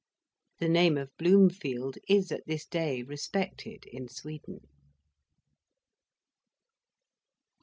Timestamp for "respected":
3.03-3.85